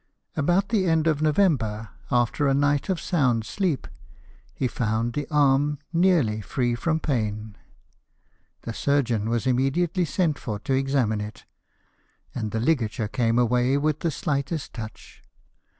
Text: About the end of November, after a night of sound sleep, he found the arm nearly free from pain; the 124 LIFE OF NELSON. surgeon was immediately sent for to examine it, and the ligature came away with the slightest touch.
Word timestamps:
About 0.35 0.69
the 0.69 0.87
end 0.87 1.05
of 1.05 1.21
November, 1.21 1.89
after 2.09 2.47
a 2.47 2.55
night 2.55 2.89
of 2.89 2.99
sound 2.99 3.45
sleep, 3.45 3.87
he 4.51 4.67
found 4.67 5.13
the 5.13 5.27
arm 5.29 5.77
nearly 5.93 6.41
free 6.41 6.73
from 6.73 6.99
pain; 6.99 7.55
the 8.63 8.71
124 8.73 8.73
LIFE 8.73 8.73
OF 8.73 8.73
NELSON. 8.73 8.83
surgeon 8.83 9.29
was 9.29 9.45
immediately 9.45 10.05
sent 10.05 10.39
for 10.39 10.57
to 10.57 10.73
examine 10.73 11.21
it, 11.21 11.45
and 12.33 12.49
the 12.49 12.59
ligature 12.59 13.07
came 13.07 13.37
away 13.37 13.77
with 13.77 13.99
the 13.99 14.09
slightest 14.09 14.73
touch. 14.73 15.21